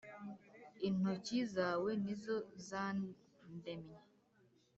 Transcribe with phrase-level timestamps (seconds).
[0.87, 2.35] Intoki zawe nizo
[2.67, 3.97] zandemye